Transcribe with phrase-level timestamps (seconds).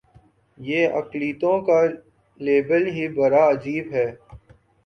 [0.57, 1.79] یہ اقلیتوں کا
[2.39, 4.07] لیبل ہی بڑا عجیب ہے۔